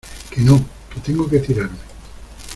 [0.31, 0.57] que no,
[0.91, 1.77] que tengo que tirarme.